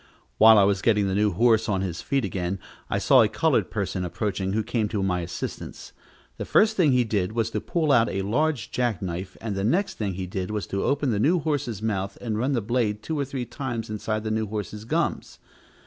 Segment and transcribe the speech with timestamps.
[0.39, 2.57] While I was getting the new horse on his feet again,
[2.89, 5.93] I saw a colored person approaching, who came to my assistance.
[6.37, 9.63] The first thing he did was to pull out a large jack knife, and the
[9.63, 13.03] next thing he did was to open the new horse's mouth and run the blade
[13.03, 15.37] two or three times inside the new horse's gums.